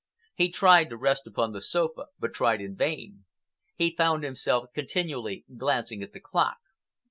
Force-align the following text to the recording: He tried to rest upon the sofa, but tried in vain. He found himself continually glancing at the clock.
He 0.33 0.49
tried 0.49 0.89
to 0.89 0.97
rest 0.97 1.27
upon 1.27 1.51
the 1.51 1.61
sofa, 1.61 2.07
but 2.17 2.33
tried 2.33 2.59
in 2.59 2.75
vain. 2.75 3.25
He 3.75 3.95
found 3.95 4.23
himself 4.23 4.69
continually 4.73 5.45
glancing 5.57 6.01
at 6.01 6.11
the 6.11 6.19
clock. 6.19 6.57